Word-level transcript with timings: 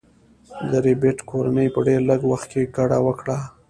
د 0.69 0.71
ربیټ 0.85 1.17
کورنۍ 1.29 1.67
په 1.75 1.79
ډیر 1.87 2.01
لږ 2.09 2.21
وخت 2.31 2.47
کې 2.51 2.71
کډه 2.75 2.99
وکړه 3.07 3.37